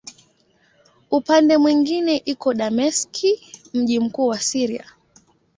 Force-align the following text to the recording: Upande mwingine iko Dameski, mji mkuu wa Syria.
Upande 1.11 1.57
mwingine 1.57 2.17
iko 2.25 2.53
Dameski, 2.53 3.41
mji 3.73 3.99
mkuu 3.99 4.27
wa 4.27 4.39
Syria. 4.39 4.85